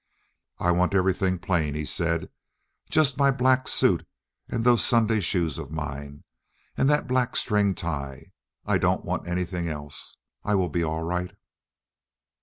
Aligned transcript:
"I 0.57 0.71
want 0.71 0.95
everything 0.95 1.37
plain," 1.37 1.75
he 1.75 1.85
said. 1.85 2.31
"Just 2.89 3.19
my 3.19 3.29
black 3.29 3.67
suit 3.67 4.03
and 4.49 4.63
those 4.63 4.83
Sunday 4.83 5.19
shoes 5.19 5.59
of 5.59 5.69
mine, 5.69 6.23
and 6.75 6.89
that 6.89 7.05
black 7.05 7.35
string 7.35 7.75
tie. 7.75 8.31
I 8.65 8.79
don't 8.79 9.05
want 9.05 9.27
anything 9.27 9.69
else. 9.69 10.17
I 10.43 10.55
will 10.55 10.69
be 10.69 10.83
all 10.83 11.03
right." 11.03 11.35